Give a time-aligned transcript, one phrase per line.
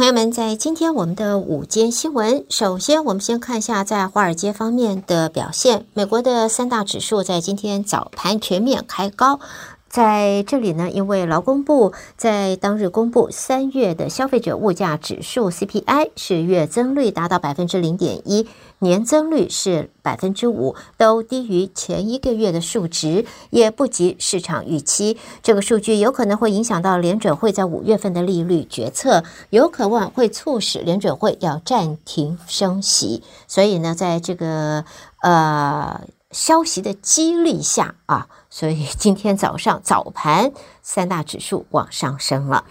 [0.00, 5.84] 朋友们，在今天我们的午间新闻，首先我们先看一下在华尔街方面的表现。
[5.92, 9.40] 美国的三大指数在今天早盘全面开高。
[9.90, 18.46] 在这里呢，因为劳工部在当日公布三月的消费者物价指数 CPI 是月增率达到百分之零点一，
[18.80, 25.16] 年增率是百分之五，都低于前一个月的数值，也不及市场预期。
[25.42, 33.22] 这个数据有可能会影响到联准会在五月份的利率决策，有可能会促使联准会要暂停升息。
[33.46, 34.84] 所以呢，在这个
[35.22, 36.00] 呃。
[36.32, 42.66] 消息的激励下啊，所以今天早上早盘三大指数往上升了。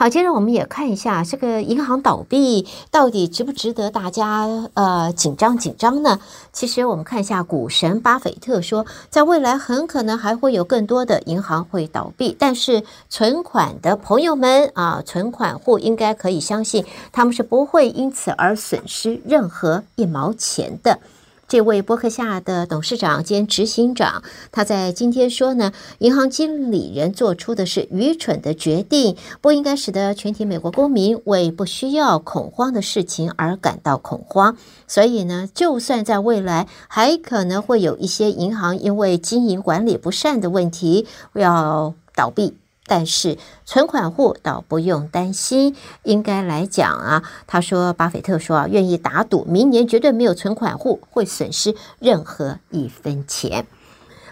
[0.00, 6.20] 好，接着我们也看一下这个银行倒闭到底值不值得大家呃紧张紧张呢？
[6.52, 21.00] 其实我们看一下股神巴菲特说，在未来很可能还会有更多的银行会倒闭，但是存款的朋友们啊，存款户应该可以相信，他们是不会因此而损失任何一毛钱的。
[21.48, 34.58] 这位波克夏的董事长兼执行长，他在今天说呢，银行经理人做出的是愚蠢的决定，不应该使得全体美国公民为不需要恐慌的事情而感到恐慌。
[34.86, 42.58] 所以呢，就算在未来还可能会有一些银行因为经营管理不善的问题要倒闭。
[42.88, 43.36] 但是
[43.66, 53.66] 存款户倒不用担心，应该来讲啊，他说，巴菲特说啊，愿意打赌，明年绝对没有存款户会损失任何一分钱。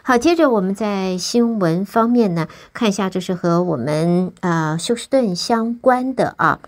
[0.02, 6.60] 好，接着我们在新闻方面呢，看一下，这是和我们呃休斯顿相关的啊。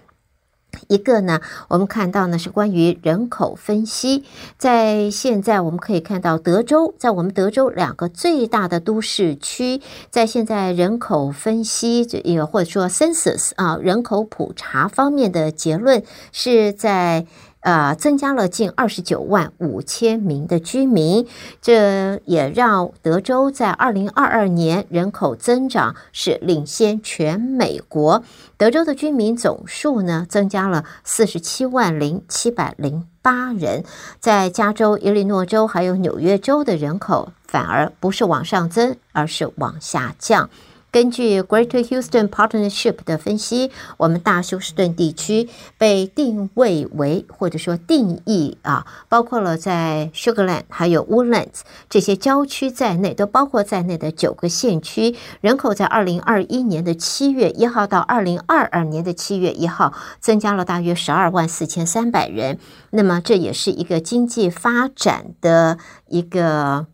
[0.88, 4.24] 一个呢，我们看到呢是关于人口分析，
[4.56, 16.02] 在现在我们可以看到德州，在我们德州两个最大的都市区，在现在人口分析这一个或者说 census 啊人口普查方面的结论
[16.33, 17.27] 是在。
[17.60, 21.26] 呃，增加了近二十九万五千名的居民，
[21.60, 28.22] 这也让德州在二零二二年人口增长是领先全美国。
[28.56, 33.84] 德州的居民总数呢，增加了四十七万零七百零八人，
[34.20, 40.48] 在加州、伊利诺州还有纽约州的人口反而不是往上增，而是往下降。
[40.91, 51.60] 根据 Greater Houston Partnership 的分析，我们大休斯顿地区被定位为或者说定义啊，包括了在 Sugarland 还有 Woodlands
[51.91, 62.59] 这些郊区在内，都包括在内的九个县区，人口在二零二一年的七月一号到二零二二年的七月一号增加了大约十二万四千三百人。
[62.91, 65.77] 那么这也是一个经济发展的
[66.09, 66.87] 一个。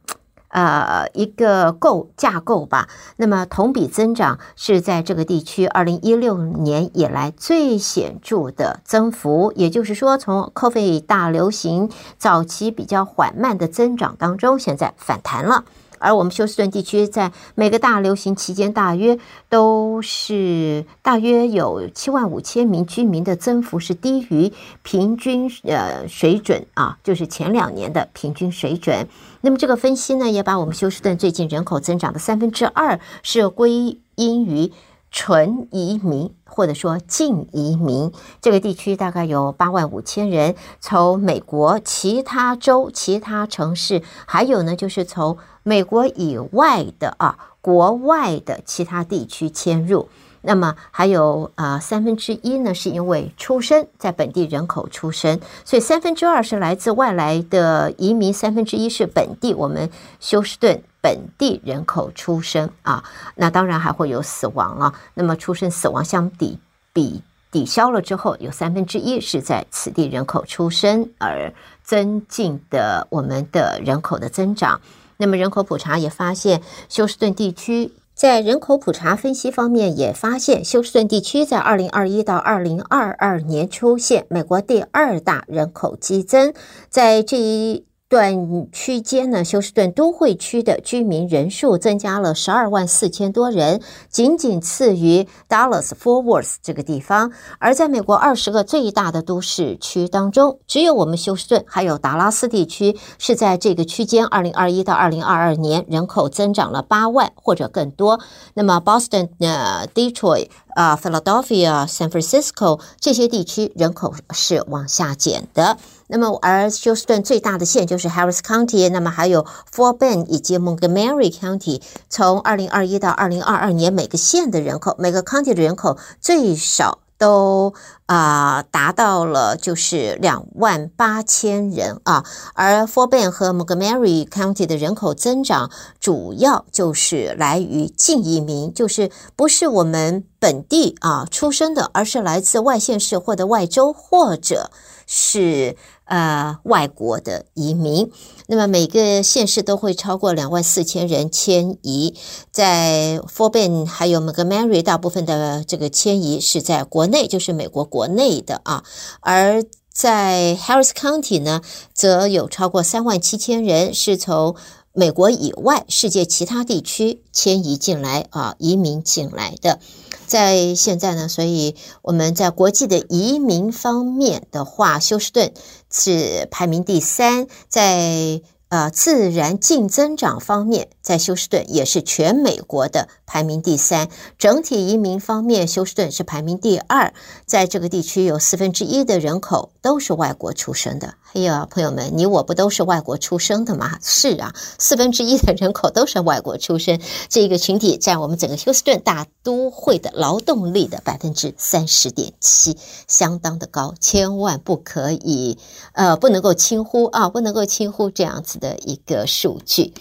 [0.55, 2.89] 呃，一个构架构吧。
[3.17, 15.65] 那么同比增长是在这个地区二零一六年以来最显著的增幅，也就是说，从 COVID 大流行早期比较缓慢的增长当中，现在反弹了。
[15.99, 19.19] 而我们休斯顿地区在每个大流行期间，大约
[19.49, 24.53] 都是大约有七万五千名居民的增幅是低于
[24.83, 29.09] 平均呃水准啊，就是前两年的平均水准。
[29.41, 34.73] 那么这个分析呢，也把我们休斯顿最近人口增长的三分之二是归因于
[35.11, 36.35] 纯移民。
[36.47, 50.09] 或者说净移民，这个地区大概有八万五千人从美国其他州、其他城市，还有呢就是从美国以外的啊国外的其他地区迁入。
[50.47, 63.03] 那么还有啊三分之一呢是因为出生在本地人口出生，所以三分之二是来自外来的移民，三分之一是本地我们休斯顿本地人口出生啊。
[63.37, 64.93] 那当然还会有死亡了。
[65.15, 66.59] 那么出生死亡相抵
[66.93, 74.79] 比抵消了之后，有三分之一是在此地人口出生而增进的我们的人口的增长。
[75.17, 77.93] 那么人口普查也发现休斯顿地区。
[78.15, 86.55] 在人口普查分析方面，也发现休斯顿地区在二零二一到二零二二年出现美国第二大人口激增，
[86.89, 87.85] 在这一。
[88.15, 97.33] 段区间呢，休斯顿都会区的居民人数增加了十二万四千多人，仅仅次于 Dallas-Fort Worth 这个地方。
[97.59, 108.21] 而在美国二十个最大的都市区当中，只有我们休斯顿还有达拉斯地区是在这个区间，二零二一到二零二二年人口增长了八万或者更多。
[108.55, 115.79] 那么 Boston、呃 Detroit、啊 Philadelphia、San Francisco 这些地区人口是往下减的。
[116.07, 121.81] 那么，而休斯顿最大的县就是 Harris County，那么还有 f o r b e n 以及 Montgomery County。
[122.11, 127.73] 从二零二一到二零二二年，每个县的人口，每个 county 的人口最少都
[128.07, 132.25] 啊、达到了就是两万八千人啊，
[132.55, 144.71] 而 f o r b a n 和 Montgomery County 的人口增长主要就是来于近移民，就是不是我们本地啊出生的，而是来自外县市或者外州或者
[145.07, 145.77] 是。
[146.07, 148.13] 呃，外国的移民，
[148.47, 152.15] 那么每个县市都会超过两万四千人迁移，
[152.53, 158.83] 在 f o r b a n 还有 Montgomery，大部分的这个迁移是在国内，就是美国国内的啊，
[159.21, 161.61] 而在 Harris County 呢，
[161.93, 164.57] 则有超过三万七千人是从
[164.93, 169.79] 美国以外世界其他地区迁移进来啊，移民进来的。
[170.27, 175.53] 在现在呢，所以我们在国际的移民方面的话，休斯顿
[175.89, 178.43] 是排名第三，在。
[178.71, 184.09] 呃，自然净增长方面，在休斯顿也是全美国的排名第三。
[184.39, 187.15] 整体移民方面，休斯顿是排名第二。
[187.47, 191.15] 在这个地区，有四分之一的人口都是外国出生的。
[191.35, 193.99] 哎呀，朋友们，你我不都是外国出生的吗？
[194.03, 196.99] 是啊，四分之一的人口都是外国出生，
[197.29, 205.59] 这一个群体占我们整个休斯顿大都会的劳动力的百分之三十点七，相当的高，千万不可以，
[205.93, 208.55] 呃，不能够轻忽啊，不能够轻忽这样子。
[208.55, 209.93] 的一个数据，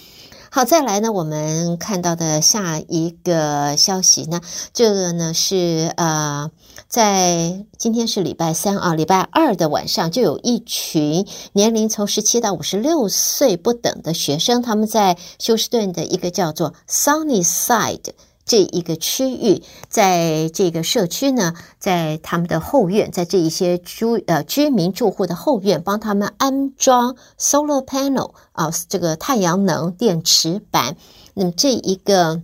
[0.55, 4.39] 好，再来呢，我们看到的下一个消息呢，
[4.71, 6.51] 这个呢是呃，
[6.87, 18.11] 在今天是礼拜三啊，礼拜二的晚上，就有一群年龄从十七到五十六岁不等的学生，他们在休斯顿的一个叫做 Sunnyside。
[18.45, 30.97] 这一个区域，在这个社区呢，在他们的后院，在这一些居呃居民住户的后院，帮他们安装 solar panel 啊，这个太阳能电池板。
[31.35, 32.41] 那么这一个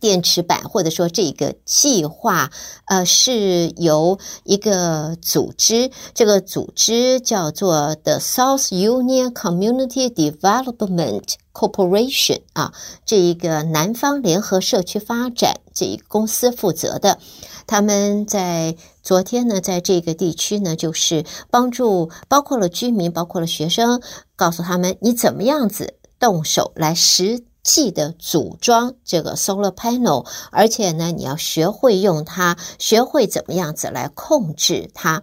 [0.00, 2.50] 电池板，或者说这个计划，
[2.86, 12.72] 呃，是由一个组织，这个组织叫做 The South Union Community Development Corporation 啊，
[13.04, 17.18] 这一个南方联合社区发展这一个公司负责的，
[17.66, 24.02] 他们在昨天呢，在这个地区呢，就是帮助包括了居民，包括了学生，
[24.34, 35.22] 告诉他们你怎么样子动手来实记得组装这个 solar panel，而且呢，你要学会用它，学会怎么样子来控制它，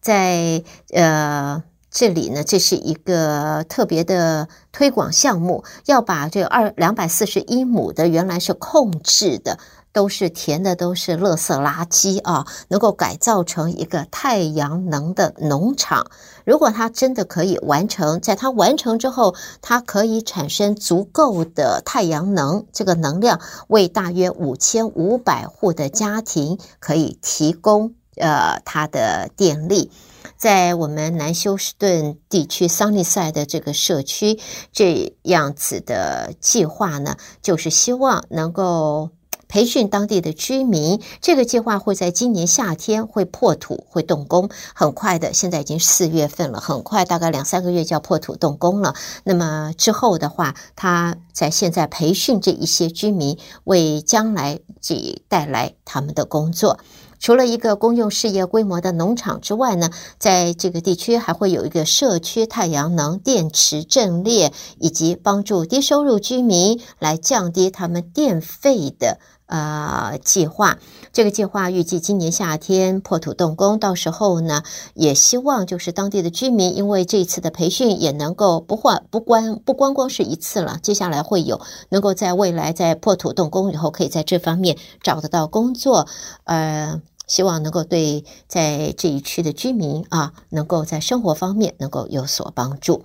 [0.00, 1.62] 在呃。
[1.94, 9.58] 这里呢，这是一个特别的推广项目，要把这二两百四十一亩的原来是控制的，
[9.92, 16.10] 都是填的都是垃圾垃圾啊，能够改造成一个太阳能的农场。
[16.44, 29.90] 如果它真的可以完成，在它完成之后，它可以产生足够的太阳能这个能量，为大约五千五百户的家庭可以提供呃它的电力。
[30.36, 34.40] 在我们南休斯顿地区桑尼赛的这个社区，
[34.72, 39.10] 这样子的计划呢，就是希望能够
[39.52, 40.98] 培训当地的居民。
[41.20, 45.34] 这个计划会在今年夏天会破土，会动工，很快的。
[45.34, 48.94] 现在已经四月份了，很快大概两三个月就要破土动工了。
[49.24, 56.78] 那么之后的话，他在现在培训这一些居民，为将来这带来他们的工作。
[57.18, 70.78] 除了一个公用事业规模的农场之外呢，在这个地区还会有一个社区太阳能电池阵列，以及帮助低收入居民来降低他们电费的呃计划。
[71.12, 74.62] 这个计划预计今年夏天破土动工，到时候呢，
[74.94, 86.06] 也希望就是当地的居民，因为这次的培训也能够不换不关不光光是一次了，接下来会有能够在未来在破土动工以后，可以在这方面找得到工作，
[86.44, 87.00] 呃。
[87.28, 93.04] 希望能够对在这一区的居民啊，能够在生活方面能够有所帮助。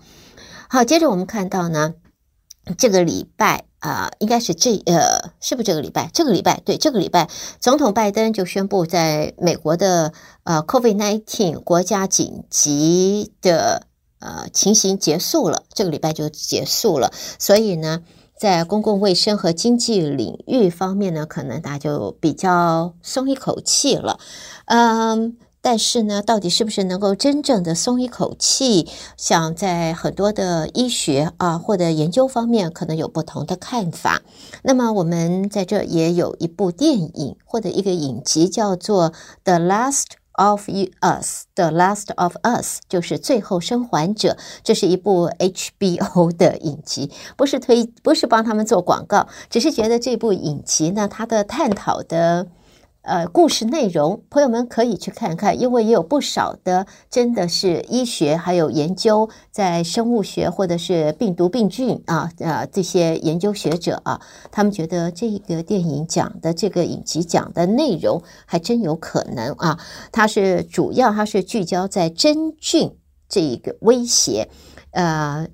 [0.67, 1.93] 好，接着我们看到呢，
[2.77, 6.09] 这个礼拜啊，应该是这呃，是不是这个礼拜？
[6.13, 13.87] 这个礼拜对，这个礼拜，总统拜登就宣布，在美国的呃，COVID nineteen 国家紧急的
[14.19, 18.03] 呃情形结束了，这个礼拜就结束了，所以呢。
[18.39, 24.19] 在公共卫生和经济领域方面呢，可能大家就比较松一口气了。
[24.65, 25.37] 嗯，
[25.69, 28.87] 但是呢，到底是不是能够真正的松一口气？
[29.17, 34.21] 像在很多的医学啊或者研究方面，可能有不同的看法。
[34.63, 39.11] 那么我们在这也有一部电影或者一个影集，叫做
[39.43, 40.03] 《The Last》。
[40.39, 44.37] Of Us, The Last of Us，就是最后生还者。
[44.63, 52.45] 这是一部 HBO 的影集，不是推，不是帮他们做广告，只是觉得这部影集呢，它的探讨的
[53.07, 64.19] 呃，故事内容，朋友们可以去看看，因为也有不少的真的是医学还有研究，在生物学或者是病毒病菌啊啊这些研究学者啊，
[64.51, 69.79] 他们觉得这个电影讲的这个影集讲的内容还真有可能啊，
[70.11, 72.97] 它是主要它是聚焦在真菌
[73.29, 74.49] 这一个威胁，
[74.91, 75.47] 呃，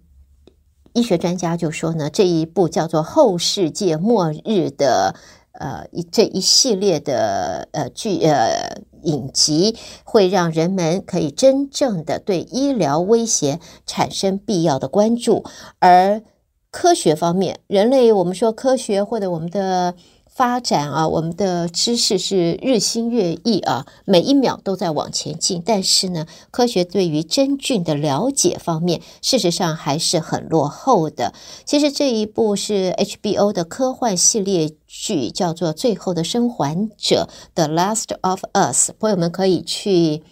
[0.94, 4.38] 医学专家就说呢，这一部叫做《后世界末日》
[4.76, 5.14] 的。
[5.64, 15.46] 呃，这一系列的呃剧呃影集，会让人们可以真正的对医疗威胁产生必要的关注，
[15.80, 16.22] 而
[16.70, 19.96] 科学方面，人类我们说科学或者我们的。
[20.36, 25.62] 发展啊，我们的知识是日新月异啊，每一秒都在往前进。
[25.64, 31.36] 但是呢，科学对于真菌的了解方面，事实上还是很落后的。
[31.66, 38.90] 其实这一部是 HBO 的科幻系列剧，叫做《最后的生还者》（The Last of Us）。
[39.00, 40.24] 朋友们可以去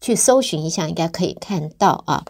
[0.00, 2.24] 去搜寻一下，应该可以看到啊。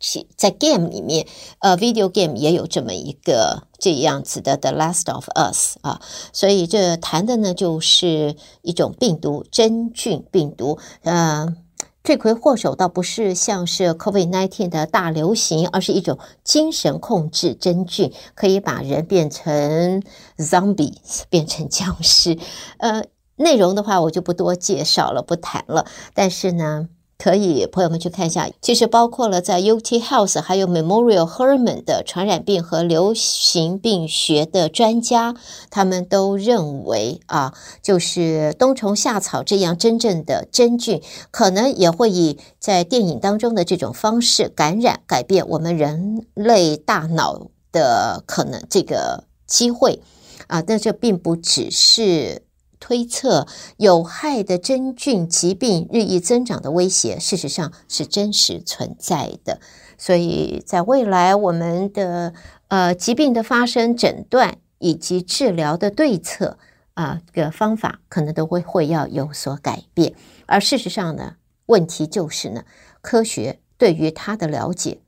[0.00, 1.26] 其在 game 里面，
[1.60, 6.00] 呃，video game 也有这么一个这样子的《The Last of Us》啊，
[6.32, 11.54] 所以这谈的呢就是一种病毒真菌病毒，呃，
[12.02, 20.02] 罪魁祸首倒不是像是 COVID-19 的大流行，而是一种精神控制真菌，可以把人变成
[20.36, 20.94] zombie，
[21.30, 22.36] 变成僵尸。
[22.78, 23.04] 呃，
[23.36, 26.88] 内容的话我就不多介绍了，不谈了，但是呢。
[27.18, 28.48] 可以，朋友们去看一下。
[28.60, 35.34] 其实包括了在 UT Health 还有 Memorial Hermann 的传染病和流行病学的专家，
[35.70, 50.00] 他们都认为啊，就是冬虫夏草这样真正的真菌，可能也会以在电影当中的这种方式感染，改变我们人类大脑的可能这个机会
[50.48, 50.60] 啊。
[50.60, 52.45] 但这并不只是。
[52.78, 59.60] 推测有害的真菌疾病日益增长的威胁，事实上是真实存在的。
[59.98, 62.34] 所以在未来，我们的
[62.68, 66.58] 呃疾病的发生、诊断以及治疗的对策
[66.94, 70.14] 啊，这个方法可能都会会要有所改变。
[70.44, 72.64] 而事实上呢，问题就是呢，
[73.00, 75.00] 科学对于它的了解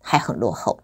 [0.00, 0.80] 还很落后。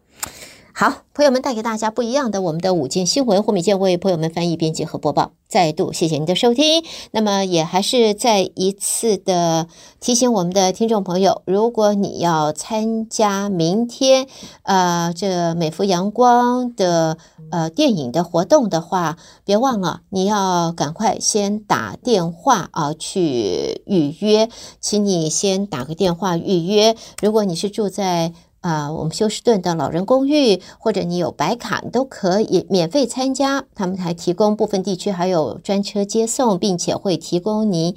[0.81, 5.33] 好，朋友们带给大家不一样的我们的午间新闻，胡美健为朋友们翻译、编辑和播报。
[5.47, 6.83] 再度谢谢您的收听。
[7.11, 9.67] 那么也还是再一次的
[10.01, 14.27] 提醒我们的听众朋友，如果你要参加明天
[14.63, 17.19] 呃这美福阳光的
[17.51, 24.49] 呃电影的活动的话，别忘了你要赶快先打电话啊去预约，
[24.81, 26.97] 请你先打个电话预约。
[27.21, 33.65] 如果你是住在啊、我们休斯顿的老人公寓，或者你有白卡，你都可以免费参加。
[33.75, 37.97] 他们还提供部分地区还有专车接送，并且会提供你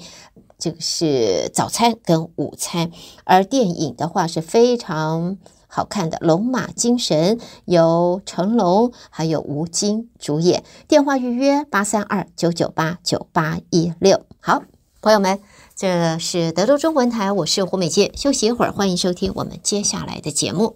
[0.57, 2.91] 这个是早餐跟午餐。
[3.25, 10.63] 而电影的话是非常好看的，《龙马精神》由成龙还有吴京主演。
[10.87, 14.21] 电话预约八三二九九八九八一六。
[14.39, 14.63] 好，
[15.01, 15.41] 朋友们。
[15.75, 18.15] 这是德州中文台，我是胡美健。
[18.15, 20.75] 休息一会儿，欢迎收听我们接下来的节目。